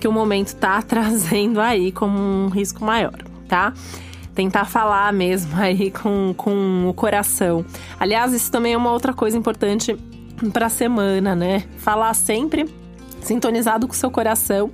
que 0.00 0.08
o 0.08 0.12
momento 0.12 0.54
tá 0.54 0.80
trazendo 0.82 1.60
aí 1.60 1.92
como 1.92 2.18
um 2.18 2.48
risco 2.48 2.82
maior, 2.82 3.18
tá? 3.46 3.74
Tentar 4.34 4.64
falar 4.64 5.12
mesmo 5.12 5.54
aí 5.54 5.90
com, 5.90 6.32
com 6.34 6.88
o 6.88 6.94
coração. 6.94 7.62
Aliás, 8.00 8.32
isso 8.32 8.50
também 8.50 8.72
é 8.72 8.76
uma 8.76 8.90
outra 8.90 9.12
coisa 9.12 9.36
importante 9.36 9.94
para 10.50 10.66
a 10.66 10.70
semana, 10.70 11.36
né? 11.36 11.64
Falar 11.76 12.14
sempre 12.14 12.81
sintonizado 13.22 13.86
com 13.86 13.92
o 13.92 13.96
seu 13.96 14.10
coração 14.10 14.70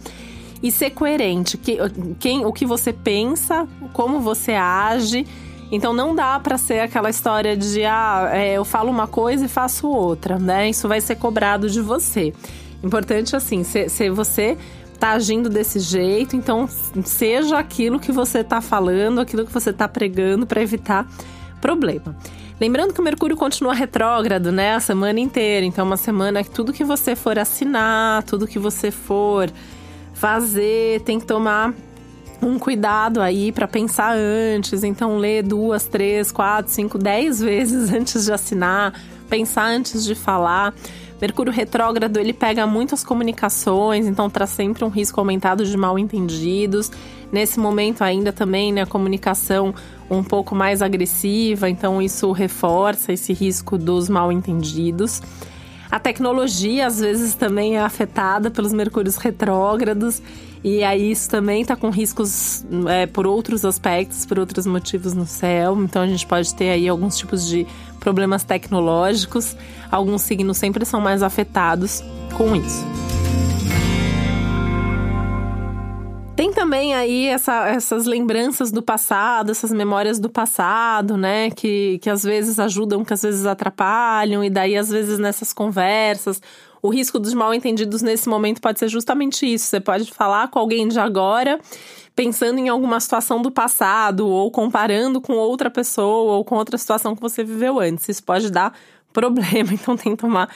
e 0.62 0.71
ser 0.71 0.90
coerente. 0.90 1.57
Que, 1.57 1.78
quem, 2.19 2.45
o 2.45 2.52
que 2.52 2.67
você 2.67 2.93
pensa, 2.93 3.67
como 3.93 4.21
você 4.21 4.52
age. 4.52 5.26
Então 5.71 5.93
não 5.93 6.14
dá 6.14 6.40
para 6.40 6.57
ser 6.57 6.81
aquela 6.81 7.11
história 7.11 7.57
de 7.57 7.85
ah, 7.85 8.31
é, 8.33 8.55
eu 8.55 8.64
falo 8.64 8.90
uma 8.90 9.07
coisa 9.07 9.45
e 9.45 9.49
faço 9.49 9.87
outra, 9.87 10.38
né? 10.38 10.71
Isso 10.71 10.88
vai 10.88 11.00
ser 11.00 11.17
cobrado 11.17 11.69
de 11.69 11.81
você. 11.81 12.33
Importante 12.83 13.37
assim, 13.37 13.62
se, 13.64 13.88
se 13.88 14.09
você 14.09 14.57
tá 14.99 15.11
agindo 15.11 15.49
desse 15.49 15.78
jeito, 15.78 16.35
então 16.37 16.69
seja 17.05 17.59
aquilo 17.59 18.00
que 18.00 18.11
você 18.11 18.43
tá 18.43 18.61
falando, 18.61 19.21
aquilo 19.21 19.45
que 19.45 19.52
você 19.52 19.73
tá 19.73 19.87
pregando 19.87 20.47
para 20.47 20.62
evitar 20.62 21.07
problema. 21.61 22.17
Lembrando 22.61 22.93
que 22.93 23.00
o 23.00 23.05
Mercúrio 23.05 23.37
continua 23.37 23.73
retrógrado, 23.73 24.50
né, 24.50 24.75
a 24.75 24.81
semana 24.81 25.21
inteira. 25.21 25.65
Então, 25.65 25.85
é 25.85 25.87
uma 25.87 25.97
semana 25.97 26.43
que 26.43 26.50
tudo 26.50 26.73
que 26.73 26.83
você 26.83 27.15
for 27.15 27.38
assinar, 27.38 28.25
tudo 28.25 28.49
que 28.49 28.59
você 28.59 28.91
for 28.91 29.49
fazer, 30.12 31.00
tem 31.03 31.21
que 31.21 31.27
tomar 31.27 31.73
um 32.43 32.59
cuidado 32.59 33.21
aí 33.21 33.53
para 33.53 33.69
pensar 33.69 34.17
antes. 34.17 34.83
Então, 34.83 35.19
ler 35.19 35.45
duas, 35.45 35.87
três, 35.87 36.33
quatro, 36.33 36.73
cinco, 36.73 36.99
dez 36.99 37.38
vezes 37.41 37.93
antes 37.93 38.25
de 38.25 38.33
assinar, 38.33 38.93
pensar 39.29 39.67
antes 39.67 40.05
de 40.05 40.17
falar. 40.17 40.75
Mercúrio 41.21 41.53
retrógrado, 41.53 42.17
ele 42.19 42.33
pega 42.33 42.65
muitas 42.67 43.03
comunicações, 43.03 44.07
então 44.07 44.31
traz 44.31 44.51
sempre 44.51 44.85
um 44.85 44.89
risco 44.89 45.19
aumentado 45.19 45.65
de 45.65 45.77
mal 45.77 45.99
entendidos. 45.99 46.93
Nesse 47.33 47.59
momento 47.59 48.03
ainda 48.03 48.33
também, 48.33 48.73
né, 48.73 48.83
a 48.83 48.87
comunicação 48.87 49.75
um 50.09 50.23
pouco 50.23 50.55
mais 50.55 50.81
agressiva, 50.81 51.69
então 51.69 52.01
isso 52.01 52.31
reforça 52.31 53.13
esse 53.13 53.33
risco 53.33 53.77
dos 53.77 54.09
mal 54.09 54.31
entendidos. 54.31 55.21
A 55.91 55.99
tecnologia 55.99 56.87
às 56.87 57.01
vezes 57.01 57.35
também 57.35 57.77
é 57.77 57.81
afetada 57.81 58.51
pelos 58.51 58.73
mercúrios 58.73 59.17
retrógrados 59.17 60.23
e 60.62 60.83
aí 60.83 61.11
isso 61.11 61.31
também 61.31 61.62
está 61.62 61.77
com 61.77 61.91
riscos 61.91 62.65
é, 62.88 63.07
por 63.07 63.27
outros 63.27 63.65
aspectos, 63.65 64.27
por 64.27 64.38
outros 64.38 64.67
motivos 64.67 65.15
no 65.15 65.27
céu. 65.27 65.81
Então 65.83 66.03
a 66.03 66.07
gente 66.07 66.27
pode 66.27 66.55
ter 66.55 66.71
aí 66.71 66.88
alguns 66.88 67.17
tipos 67.17 67.47
de 67.47 67.67
problemas 68.00 68.45
tecnológicos. 68.45 69.57
Alguns 69.91 70.23
signos 70.23 70.59
sempre 70.59 70.85
são 70.85 71.00
mais 71.00 71.23
afetados 71.23 72.03
com 72.37 72.55
isso. 72.57 72.85
Tem 76.38 76.53
também 76.53 76.95
aí 76.95 77.27
essa, 77.27 77.67
essas 77.67 78.07
lembranças 78.07 78.71
do 78.71 78.81
passado, 78.81 79.50
essas 79.50 79.73
memórias 79.73 80.21
do 80.21 80.31
passado, 80.31 81.17
né? 81.17 81.50
Que, 81.50 81.99
que 81.99 82.09
às 82.09 82.23
vezes 82.23 82.61
ajudam, 82.61 83.05
que 83.05 83.12
às 83.12 83.23
vezes 83.23 83.45
atrapalham, 83.45 84.45
e 84.45 84.49
daí, 84.49 84.77
às 84.77 84.88
vezes, 84.88 85.19
nessas 85.19 85.53
conversas, 85.53 86.41
o 86.82 86.88
risco 86.88 87.18
dos 87.18 87.35
mal 87.35 87.52
entendidos 87.52 88.02
nesse 88.02 88.28
momento 88.28 88.61
pode 88.61 88.78
ser 88.78 88.88
justamente 88.88 89.47
isso. 89.47 89.66
Você 89.66 89.80
pode 89.80 90.11
falar 90.12 90.49
com 90.49 90.58
alguém 90.58 90.88
de 90.88 90.99
agora, 90.99 91.58
pensando 92.14 92.58
em 92.58 92.68
alguma 92.68 93.00
situação 93.00 93.40
do 93.42 93.50
passado, 93.50 94.26
ou 94.26 94.50
comparando 94.50 95.20
com 95.20 95.35
outra 95.35 95.70
pessoa, 95.70 96.35
ou 96.35 96.44
com 96.44 96.56
outra 96.56 96.78
situação 96.78 97.14
que 97.14 97.23
você 97.23 97.42
viveu 97.42 97.80
antes. 97.80 98.08
Isso 98.08 98.23
pode 98.23 98.50
dar 98.50 98.73
problema, 99.12 99.73
então 99.73 99.97
tem 99.97 100.12
que 100.14 100.20
tomar 100.20 100.49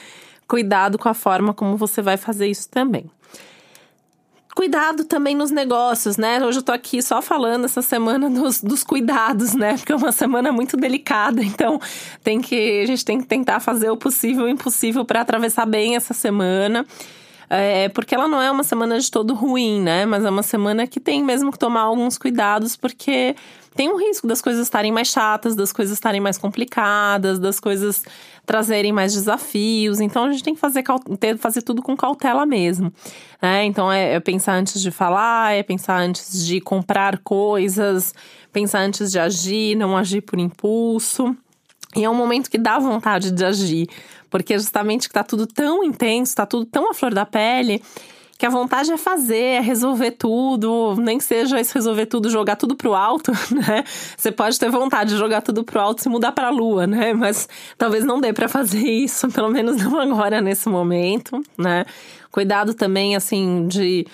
cuidado 0.47 0.97
com 0.97 1.09
a 1.09 1.13
forma 1.13 1.53
como 1.53 1.77
você 1.77 2.01
vai 2.01 2.17
fazer 2.17 2.47
isso 2.47 2.69
também. 2.69 3.09
Cuidado 4.55 5.05
também 5.05 5.35
nos 5.35 5.49
negócios, 5.49 6.15
né? 6.15 6.43
Hoje 6.45 6.59
eu 6.59 6.63
tô 6.63 6.71
aqui 6.71 7.01
só 7.01 7.21
falando 7.21 7.65
essa 7.65 7.81
semana 7.81 8.29
dos, 8.29 8.61
dos 8.61 8.83
cuidados, 8.83 9.53
né? 9.55 9.75
Porque 9.77 9.91
é 9.91 9.95
uma 9.95 10.11
semana 10.11 10.51
muito 10.51 10.77
delicada, 10.77 11.41
então 11.43 11.81
tem 12.23 12.39
que 12.39 12.81
a 12.81 12.85
gente 12.85 13.03
tem 13.03 13.19
que 13.19 13.25
tentar 13.25 13.59
fazer 13.59 13.89
o 13.89 13.97
possível 13.97 14.47
e 14.47 14.51
o 14.51 14.53
impossível 14.53 15.03
para 15.03 15.21
atravessar 15.21 15.65
bem 15.65 15.95
essa 15.95 16.13
semana. 16.13 16.85
É, 17.49 17.89
porque 17.89 18.15
ela 18.15 18.27
não 18.27 18.41
é 18.41 18.49
uma 18.49 18.63
semana 18.63 18.99
de 18.99 19.09
todo 19.09 19.33
ruim, 19.33 19.81
né? 19.81 20.05
Mas 20.05 20.25
é 20.25 20.29
uma 20.29 20.43
semana 20.43 20.87
que 20.87 20.99
tem 20.99 21.23
mesmo 21.23 21.51
que 21.51 21.59
tomar 21.59 21.81
alguns 21.81 22.17
cuidados, 22.17 22.75
porque 22.75 23.35
tem 23.75 23.89
um 23.89 23.97
risco 23.97 24.27
das 24.27 24.41
coisas 24.41 24.61
estarem 24.63 24.91
mais 24.91 25.07
chatas, 25.07 25.55
das 25.55 25.73
coisas 25.73 25.93
estarem 25.93 26.21
mais 26.21 26.37
complicadas, 26.37 27.39
das 27.39 27.59
coisas 27.59 28.03
trazerem 28.45 28.91
mais 28.91 29.13
desafios. 29.13 29.99
Então 29.99 30.25
a 30.25 30.31
gente 30.31 30.43
tem 30.43 30.53
que 30.53 30.59
fazer, 30.59 30.83
fazer 31.39 31.61
tudo 31.61 31.81
com 31.81 31.95
cautela 31.95 32.45
mesmo. 32.45 32.93
Né? 33.41 33.65
Então 33.65 33.91
é, 33.91 34.13
é 34.13 34.19
pensar 34.19 34.53
antes 34.53 34.81
de 34.81 34.91
falar, 34.91 35.55
é 35.55 35.63
pensar 35.63 35.99
antes 35.99 36.45
de 36.45 36.61
comprar 36.61 37.17
coisas, 37.19 38.13
pensar 38.51 38.81
antes 38.81 39.11
de 39.11 39.19
agir, 39.19 39.75
não 39.75 39.97
agir 39.97 40.21
por 40.21 40.39
impulso. 40.39 41.35
E 41.95 42.03
é 42.03 42.09
um 42.09 42.15
momento 42.15 42.49
que 42.49 42.57
dá 42.57 42.79
vontade 42.79 43.31
de 43.31 43.45
agir, 43.45 43.87
porque 44.29 44.57
justamente 44.57 45.07
que 45.07 45.13
tá 45.13 45.23
tudo 45.23 45.45
tão 45.45 45.83
intenso, 45.83 46.35
tá 46.35 46.45
tudo 46.45 46.65
tão 46.65 46.89
à 46.89 46.93
flor 46.93 47.13
da 47.13 47.25
pele, 47.25 47.81
que 48.37 48.45
a 48.45 48.49
vontade 48.49 48.91
é 48.91 48.97
fazer, 48.97 49.35
é 49.37 49.59
resolver 49.61 50.11
tudo, 50.11 50.95
nem 50.97 51.19
seja 51.19 51.59
esse 51.59 51.73
resolver 51.73 52.07
tudo, 52.07 52.29
jogar 52.29 52.55
tudo 52.55 52.75
pro 52.75 52.93
alto, 52.93 53.31
né? 53.51 53.83
Você 54.17 54.31
pode 54.31 54.59
ter 54.59 54.69
vontade 54.69 55.11
de 55.11 55.17
jogar 55.17 55.41
tudo 55.41 55.63
pro 55.63 55.79
alto 55.79 56.03
e 56.03 56.09
mudar 56.09 56.31
pra 56.31 56.49
lua, 56.49 56.85
né? 56.85 57.13
Mas 57.13 57.47
talvez 57.77 58.03
não 58.03 58.19
dê 58.19 58.33
para 58.33 58.49
fazer 58.49 58.83
isso, 58.83 59.29
pelo 59.29 59.49
menos 59.49 59.81
não 59.81 59.99
agora 59.99 60.41
nesse 60.41 60.67
momento, 60.67 61.41
né? 61.57 61.85
Cuidado 62.31 62.73
também, 62.73 63.15
assim, 63.15 63.67
de 63.67 64.07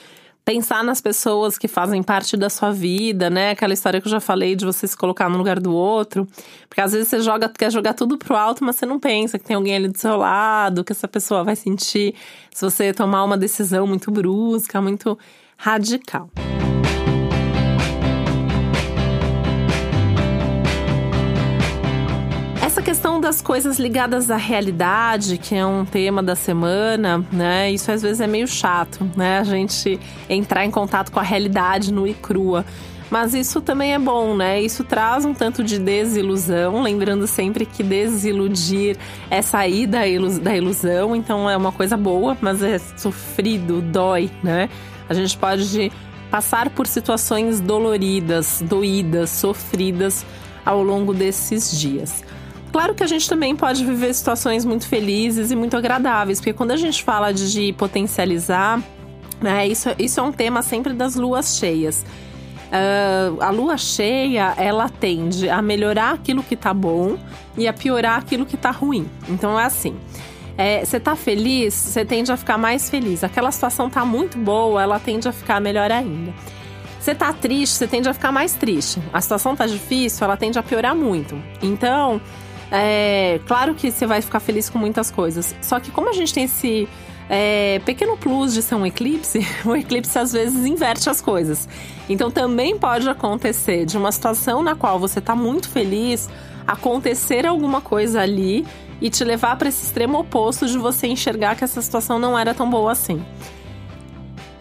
pensar 0.43 0.83
nas 0.83 0.99
pessoas 0.99 1.57
que 1.57 1.67
fazem 1.67 2.01
parte 2.01 2.35
da 2.35 2.49
sua 2.49 2.71
vida, 2.71 3.29
né? 3.29 3.51
Aquela 3.51 3.73
história 3.73 4.01
que 4.01 4.07
eu 4.07 4.11
já 4.11 4.19
falei 4.19 4.55
de 4.55 4.65
você 4.65 4.87
se 4.87 4.97
colocar 4.97 5.29
no 5.29 5.37
lugar 5.37 5.59
do 5.59 5.73
outro. 5.73 6.27
Porque 6.67 6.81
às 6.81 6.91
vezes 6.91 7.07
você 7.07 7.21
joga, 7.21 7.49
quer 7.49 7.71
jogar 7.71 7.93
tudo 7.93 8.17
pro 8.17 8.35
alto, 8.35 8.63
mas 8.63 8.75
você 8.75 8.85
não 8.85 8.99
pensa 8.99 9.37
que 9.37 9.45
tem 9.45 9.55
alguém 9.55 9.75
ali 9.75 9.87
do 9.87 9.97
seu 9.97 10.17
lado, 10.17 10.83
que 10.83 10.91
essa 10.91 11.07
pessoa 11.07 11.43
vai 11.43 11.55
sentir 11.55 12.15
se 12.51 12.65
você 12.65 12.93
tomar 12.93 13.23
uma 13.23 13.37
decisão 13.37 13.85
muito 13.85 14.11
brusca, 14.11 14.81
muito 14.81 15.17
radical. 15.57 16.29
Das 23.29 23.43
coisas 23.43 23.77
ligadas 23.77 24.31
à 24.31 24.37
realidade, 24.37 25.37
que 25.37 25.53
é 25.53 25.63
um 25.63 25.85
tema 25.85 26.23
da 26.23 26.35
semana, 26.35 27.23
né? 27.31 27.71
Isso 27.71 27.91
às 27.91 28.01
vezes 28.01 28.19
é 28.19 28.25
meio 28.25 28.47
chato, 28.47 29.07
né? 29.15 29.37
A 29.37 29.43
gente 29.43 29.99
entrar 30.27 30.65
em 30.65 30.71
contato 30.71 31.11
com 31.11 31.19
a 31.19 31.23
realidade 31.23 31.93
nua 31.93 32.09
e 32.09 32.15
crua. 32.15 32.65
Mas 33.07 33.35
isso 33.35 33.61
também 33.61 33.93
é 33.93 33.99
bom, 33.99 34.35
né? 34.35 34.59
Isso 34.59 34.83
traz 34.83 35.25
um 35.25 35.33
tanto 35.35 35.63
de 35.63 35.77
desilusão, 35.77 36.81
lembrando 36.81 37.27
sempre 37.27 37.67
que 37.67 37.83
desiludir 37.83 38.97
é 39.29 39.43
sair 39.43 39.85
da, 39.85 40.07
ilusão, 40.07 41.15
então 41.15 41.47
é 41.47 41.55
uma 41.55 41.71
coisa 41.71 41.95
boa, 41.95 42.35
mas 42.41 42.63
é 42.63 42.79
sofrido, 42.79 43.79
dói, 43.79 44.31
né? 44.41 44.71
A 45.07 45.13
gente 45.13 45.37
pode 45.37 45.91
passar 46.31 46.67
por 46.71 46.87
situações 46.87 47.59
doloridas, 47.59 48.63
doídas, 48.67 49.29
sofridas 49.29 50.25
ao 50.65 50.81
longo 50.81 51.13
desses 51.13 51.79
dias. 51.79 52.23
Claro 52.71 52.93
que 52.93 53.03
a 53.03 53.07
gente 53.07 53.27
também 53.27 53.55
pode 53.55 53.83
viver 53.83 54.13
situações 54.13 54.63
muito 54.63 54.87
felizes 54.87 55.51
e 55.51 55.55
muito 55.55 55.75
agradáveis, 55.75 56.39
porque 56.39 56.53
quando 56.53 56.71
a 56.71 56.77
gente 56.77 57.03
fala 57.03 57.33
de 57.33 57.73
potencializar, 57.73 58.81
né, 59.41 59.67
isso, 59.67 59.89
isso 59.97 60.19
é 60.19 60.23
um 60.23 60.31
tema 60.31 60.61
sempre 60.61 60.93
das 60.93 61.15
luas 61.15 61.57
cheias. 61.57 62.05
Uh, 62.69 63.41
a 63.41 63.49
lua 63.49 63.77
cheia, 63.77 64.53
ela 64.55 64.87
tende 64.87 65.49
a 65.49 65.59
melhorar 65.59 66.13
aquilo 66.13 66.43
que 66.43 66.55
tá 66.55 66.71
bom 66.71 67.17
e 67.57 67.67
a 67.67 67.73
piorar 67.73 68.19
aquilo 68.19 68.45
que 68.45 68.55
tá 68.55 68.69
ruim. 68.69 69.09
Então 69.27 69.59
é 69.59 69.65
assim. 69.65 69.95
Você 70.83 70.97
é, 70.97 70.99
tá 70.99 71.15
feliz, 71.15 71.73
você 71.73 72.03
tende 72.03 72.31
a 72.31 72.37
ficar 72.37 72.57
mais 72.57 72.89
feliz. 72.89 73.23
Aquela 73.23 73.49
situação 73.49 73.89
tá 73.89 74.03
muito 74.03 74.37
boa, 74.37 74.83
ela 74.83 74.99
tende 74.99 75.27
a 75.27 75.31
ficar 75.31 75.61
melhor 75.61 75.89
ainda. 75.89 76.33
Você 76.99 77.15
tá 77.15 77.31
triste, 77.31 77.75
você 77.75 77.87
tende 77.87 78.09
a 78.09 78.13
ficar 78.13 78.31
mais 78.31 78.53
triste. 78.53 79.01
A 79.13 79.21
situação 79.21 79.55
tá 79.55 79.65
difícil, 79.65 80.25
ela 80.25 80.35
tende 80.35 80.59
a 80.59 80.63
piorar 80.63 80.93
muito. 80.93 81.41
Então, 81.61 82.19
é, 82.71 83.39
claro 83.47 83.73
que 83.73 83.91
você 83.91 84.05
vai 84.05 84.21
ficar 84.21 84.39
feliz 84.39 84.69
com 84.69 84.77
muitas 84.77 85.09
coisas. 85.09 85.55
Só 85.61 85.79
que 85.79 85.91
como 85.91 86.09
a 86.09 86.13
gente 86.13 86.33
tem 86.33 86.43
esse 86.43 86.87
é, 87.29 87.79
pequeno 87.85 88.17
plus 88.17 88.53
de 88.53 88.61
ser 88.61 88.75
um 88.75 88.85
eclipse, 88.85 89.45
o 89.65 89.75
eclipse 89.75 90.17
às 90.17 90.33
vezes 90.33 90.65
inverte 90.65 91.09
as 91.09 91.21
coisas. 91.21 91.67
Então 92.07 92.31
também 92.31 92.77
pode 92.77 93.07
acontecer 93.07 93.85
de 93.85 93.97
uma 93.97 94.11
situação 94.11 94.61
na 94.61 94.75
qual 94.75 94.99
você 94.99 95.19
está 95.19 95.35
muito 95.35 95.69
feliz, 95.69 96.29
acontecer 96.67 97.45
alguma 97.45 97.81
coisa 97.81 98.21
ali 98.21 98.65
e 99.01 99.09
te 99.09 99.23
levar 99.23 99.55
para 99.57 99.69
esse 99.69 99.85
extremo 99.85 100.19
oposto 100.19 100.67
de 100.67 100.77
você 100.77 101.07
enxergar 101.07 101.55
que 101.55 101.63
essa 101.63 101.81
situação 101.81 102.19
não 102.19 102.37
era 102.37 102.53
tão 102.53 102.69
boa 102.69 102.91
assim. 102.91 103.23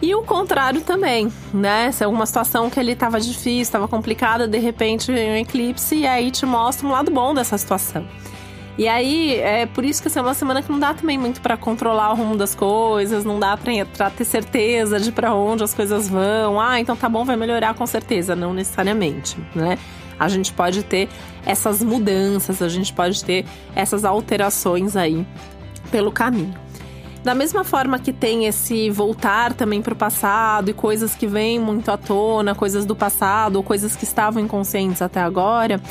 E 0.01 0.15
o 0.15 0.23
contrário 0.23 0.81
também, 0.81 1.31
né? 1.53 1.91
Se 1.91 2.03
é 2.03 2.05
alguma 2.05 2.25
situação 2.25 2.69
que 2.69 2.79
ele 2.79 2.93
estava 2.93 3.19
difícil, 3.19 3.61
estava 3.61 3.87
complicada, 3.87 4.47
de 4.47 4.57
repente 4.57 5.11
vem 5.11 5.31
um 5.31 5.35
eclipse 5.35 5.95
e 5.95 6.07
aí 6.07 6.31
te 6.31 6.45
mostra 6.45 6.87
um 6.87 6.91
lado 6.91 7.11
bom 7.11 7.33
dessa 7.33 7.57
situação. 7.57 8.07
E 8.77 8.87
aí, 8.87 9.35
é 9.35 9.65
por 9.65 9.83
isso 9.83 10.01
que 10.01 10.07
essa 10.07 10.19
é 10.19 10.21
uma 10.21 10.33
semana 10.33 10.61
que 10.61 10.71
não 10.71 10.79
dá 10.79 10.93
também 10.93 11.17
muito 11.17 11.41
para 11.41 11.57
controlar 11.57 12.13
o 12.13 12.15
rumo 12.15 12.37
das 12.37 12.55
coisas, 12.55 13.25
não 13.25 13.37
dá 13.37 13.57
para 13.57 14.09
ter 14.09 14.23
certeza 14.23 14.97
de 15.01 15.11
para 15.11 15.33
onde 15.33 15.65
as 15.65 15.73
coisas 15.73 16.07
vão. 16.07 16.61
Ah, 16.61 16.79
então 16.79 16.95
tá 16.95 17.09
bom, 17.09 17.25
vai 17.25 17.35
melhorar 17.35 17.73
com 17.73 17.85
certeza, 17.85 18.37
não 18.37 18.53
necessariamente, 18.53 19.37
né? 19.53 19.77
A 20.17 20.29
gente 20.29 20.53
pode 20.53 20.83
ter 20.83 21.09
essas 21.45 21.83
mudanças, 21.83 22.61
a 22.61 22.69
gente 22.69 22.93
pode 22.93 23.21
ter 23.21 23.45
essas 23.75 24.05
alterações 24.05 24.95
aí 24.95 25.27
pelo 25.91 26.09
caminho. 26.09 26.53
Da 27.23 27.35
mesma 27.35 27.63
forma 27.63 27.99
que 27.99 28.13
tem 28.13 28.45
esse 28.45 28.89
voltar 28.89 29.53
também 29.53 29.81
para 29.81 29.93
o 29.93 29.95
passado 29.95 30.69
e 30.69 30.73
coisas 30.73 31.15
que 31.15 31.27
vêm 31.27 31.59
muito 31.59 31.91
à 31.91 31.97
tona, 31.97 32.55
coisas 32.55 32.85
do 32.85 32.95
passado 32.95 33.57
ou 33.57 33.63
coisas 33.63 33.95
que 33.95 34.05
estavam 34.05 34.41
inconscientes 34.41 35.01
até 35.01 35.19
agora, 35.19 35.81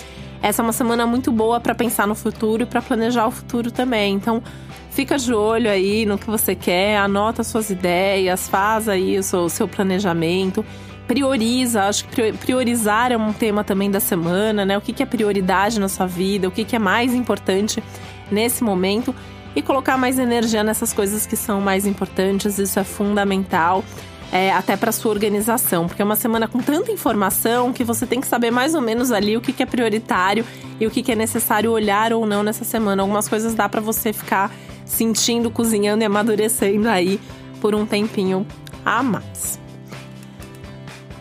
essa 0.40 0.62
é 0.62 0.64
uma 0.64 0.73
semana 0.73 1.06
muito 1.06 1.30
boa 1.30 1.61
para 1.61 1.75
pensar 1.75 2.06
no 2.06 2.14
futuro 2.14 2.62
e 2.62 2.66
para 2.66 2.80
planejar 2.80 3.26
o 3.26 3.30
futuro 3.30 3.70
também. 3.70 4.14
Então, 4.14 4.42
fica 4.90 5.18
de 5.18 5.35
olho 5.35 5.70
aí 5.70 6.06
no 6.06 6.16
que 6.16 6.26
você 6.26 6.54
quer, 6.54 6.97
anota 6.97 7.44
suas 7.44 7.70
ideias, 7.70 8.49
faz 8.49 8.88
aí 8.88 9.18
o 9.18 9.23
seu, 9.23 9.40
o 9.40 9.50
seu 9.50 9.68
planejamento 9.68 10.64
prioriza. 11.06 11.85
Acho 11.85 12.06
que 12.06 12.32
priorizar 12.32 13.12
é 13.12 13.16
um 13.16 13.32
tema 13.32 13.64
também 13.64 13.90
da 13.90 14.00
semana, 14.00 14.64
né? 14.64 14.78
O 14.78 14.80
que 14.80 15.02
é 15.02 15.06
prioridade 15.06 15.80
na 15.80 15.88
sua 15.88 16.06
vida, 16.06 16.49
o 16.49 16.50
que 16.50 16.75
é 16.75 16.78
mais 16.78 17.12
importante 17.14 17.82
nesse 18.30 18.62
momento 18.62 19.14
e 19.55 19.62
colocar 19.62 19.97
mais 19.97 20.19
energia 20.19 20.62
nessas 20.62 20.93
coisas 20.93 21.26
que 21.26 21.37
são 21.37 21.61
mais 21.61 21.87
importantes. 21.87 22.59
Isso 22.59 22.78
é 22.78 22.85
fundamental. 22.85 23.85
É, 24.31 24.52
até 24.52 24.76
para 24.76 24.93
sua 24.93 25.11
organização, 25.11 25.87
porque 25.87 26.02
é 26.02 26.05
uma 26.05 26.14
semana 26.14 26.47
com 26.47 26.59
tanta 26.59 26.93
informação 26.93 27.73
que 27.73 27.83
você 27.83 28.07
tem 28.07 28.21
que 28.21 28.26
saber 28.26 28.50
mais 28.50 28.75
ou 28.75 28.83
menos 28.83 29.11
ali 29.11 29.38
o 29.38 29.40
que, 29.40 29.55
que 29.55 29.62
é 29.62 29.67
prioritário 29.67 30.45
e 30.78 30.87
o 30.87 30.90
que, 30.90 31.02
que 31.02 31.12
é 31.12 31.14
necessário 31.14 31.73
olhar 31.73 32.12
ou 32.12 32.26
não 32.26 32.43
nessa 32.43 32.62
semana. 32.62 33.02
Algumas 33.02 33.26
coisas 33.26 33.55
dá 33.55 33.71
para 33.71 33.81
você 33.81 34.12
ficar 34.12 34.52
sentindo, 34.85 35.50
cozinhando 35.50 36.02
e 36.02 36.07
amadurecendo 36.07 36.90
aí 36.90 37.19
por 37.59 37.75
um 37.75 37.87
tempinho 37.87 38.47
a 38.85 39.02
mais. 39.02 39.59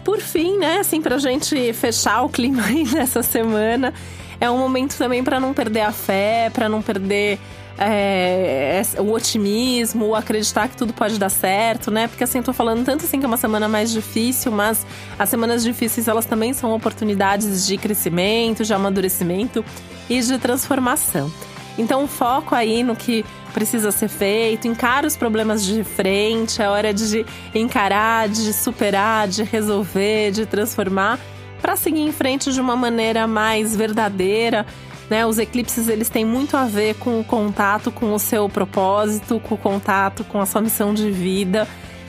Por 0.03 0.19
fim, 0.19 0.57
né, 0.57 0.79
assim, 0.79 1.01
pra 1.01 1.17
gente 1.17 1.73
fechar 1.73 2.23
o 2.23 2.29
clima 2.29 2.63
aí 2.67 2.83
nessa 2.85 3.21
semana, 3.21 3.93
é 4.39 4.49
um 4.49 4.57
momento 4.57 4.97
também 4.97 5.23
para 5.23 5.39
não 5.39 5.53
perder 5.53 5.81
a 5.81 5.91
fé, 5.91 6.49
para 6.53 6.69
não 6.69 6.81
perder 6.81 7.39
é, 7.77 8.81
o 8.97 9.11
otimismo, 9.11 10.07
o 10.07 10.15
acreditar 10.15 10.67
que 10.67 10.75
tudo 10.75 10.93
pode 10.93 11.19
dar 11.19 11.29
certo, 11.29 11.91
né? 11.91 12.07
Porque 12.07 12.23
assim, 12.23 12.39
eu 12.39 12.43
tô 12.43 12.53
falando 12.53 12.83
tanto 12.83 13.05
assim 13.05 13.19
que 13.19 13.25
é 13.25 13.27
uma 13.27 13.37
semana 13.37 13.67
mais 13.67 13.91
difícil, 13.91 14.51
mas 14.51 14.85
as 15.17 15.29
semanas 15.29 15.63
difíceis 15.63 16.07
elas 16.07 16.25
também 16.25 16.53
são 16.53 16.73
oportunidades 16.73 17.67
de 17.67 17.77
crescimento, 17.77 18.63
de 18.63 18.73
amadurecimento 18.73 19.63
e 20.09 20.19
de 20.19 20.37
transformação. 20.39 21.31
Então, 21.77 22.07
foco 22.07 22.55
aí 22.55 22.81
no 22.81 22.95
que 22.95 23.23
precisa 23.53 23.91
ser 23.91 24.07
feito, 24.07 24.67
encara 24.67 25.05
os 25.05 25.15
problemas 25.15 25.63
de 25.63 25.83
frente, 25.83 26.61
é 26.61 26.67
hora 26.67 26.91
de 26.91 27.23
encarar, 27.53 28.27
de 28.27 28.51
superar, 28.51 29.27
de 29.27 29.43
resolver, 29.43 30.31
de 30.31 30.45
transformar, 30.45 31.19
para 31.61 31.75
seguir 31.75 32.01
em 32.01 32.11
frente 32.11 32.51
de 32.51 32.59
uma 32.59 32.75
maneira 32.75 33.27
mais 33.27 33.75
verdadeira 33.75 34.65
né? 35.09 35.25
Os 35.25 35.37
eclipses 35.37 35.87
eles 35.87 36.09
têm 36.09 36.25
muito 36.25 36.57
a 36.57 36.65
ver 36.65 36.95
com 36.95 37.19
o 37.19 37.23
contato 37.23 37.91
com 37.91 38.13
o 38.13 38.19
seu 38.19 38.49
propósito, 38.49 39.39
com 39.39 39.55
o 39.55 39.57
contato 39.57 40.23
com 40.23 40.39
a 40.41 40.45
sua 40.45 40.61
missão 40.61 40.93
de 40.93 41.09
vida, 41.11 41.67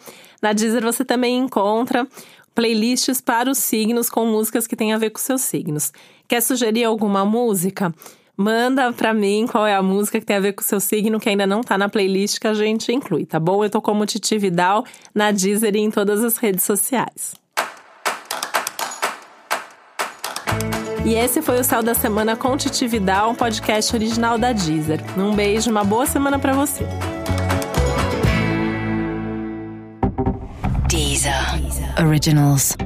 Na 0.42 0.53
Deezer 0.53 0.83
você 0.83 1.05
também 1.05 1.38
encontra 1.38 2.05
playlists 2.53 3.21
para 3.21 3.49
os 3.49 3.59
signos 3.59 4.11
com 4.11 4.27
músicas 4.27 4.66
que 4.66 4.75
têm 4.75 4.92
a 4.92 4.99
ver 4.99 5.11
com 5.11 5.21
seus 5.21 5.42
signos. 5.42 5.92
Quer 6.27 6.42
sugerir 6.42 6.83
alguma 6.85 7.25
música? 7.25 7.95
Manda 8.42 8.92
pra 8.92 9.14
mim 9.14 9.46
qual 9.48 9.64
é 9.64 9.72
a 9.72 9.81
música 9.81 10.18
que 10.18 10.26
tem 10.26 10.35
a 10.35 10.40
ver 10.40 10.52
com 10.52 10.62
o 10.62 10.64
seu 10.64 10.81
signo, 10.81 11.20
que 11.20 11.28
ainda 11.28 11.46
não 11.46 11.61
tá 11.61 11.78
na 11.78 11.88
playlist 11.88 12.40
que 12.40 12.48
a 12.48 12.55
gente 12.55 12.90
inclui, 12.92 13.24
tá 13.24 13.38
bom? 13.38 13.62
Eu 13.62 13.70
tô 13.70 13.81
como 13.81 14.05
Titi 14.05 14.37
Vidal 14.37 14.85
na 15.14 15.31
Deezer 15.31 15.76
e 15.76 15.78
em 15.78 15.92
todas 15.92 16.24
as 16.24 16.38
redes 16.38 16.64
sociais. 16.64 17.37
E 21.05 21.14
esse 21.14 21.40
foi 21.40 21.61
o 21.61 21.64
Céu 21.64 21.85
da 21.85 21.94
Semana 21.94 22.35
com 22.35 22.57
Titi 22.57 22.88
Vidal, 22.88 23.31
um 23.31 23.35
podcast 23.37 23.94
original 23.94 24.37
da 24.37 24.50
Deezer. 24.50 25.00
Um 25.16 25.37
beijo, 25.37 25.70
uma 25.70 25.85
boa 25.85 26.05
semana 26.05 26.37
para 26.37 26.52
você. 26.52 26.85
Deezer. 30.88 31.61
Deezer. 31.61 32.05
Originals. 32.05 32.76